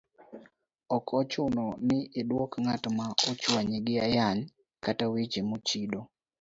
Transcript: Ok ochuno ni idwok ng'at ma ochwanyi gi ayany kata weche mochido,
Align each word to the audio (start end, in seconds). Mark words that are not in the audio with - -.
Ok 0.95 1.07
ochuno 1.19 1.65
ni 1.87 1.99
idwok 2.19 2.51
ng'at 2.63 2.83
ma 2.97 3.07
ochwanyi 3.31 3.77
gi 3.85 3.95
ayany 4.05 4.39
kata 4.83 5.05
weche 5.13 5.41
mochido, 5.49 5.99